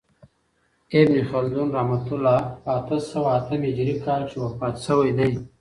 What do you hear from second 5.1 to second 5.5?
دئ.